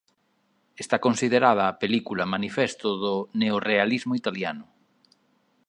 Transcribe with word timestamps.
Está 0.83 0.97
considerada 0.97 1.63
a 1.67 1.77
película 1.83 2.31
manifesto 2.35 2.87
do 3.03 3.15
neorrealismo 3.41 4.13
italiano. 4.21 4.65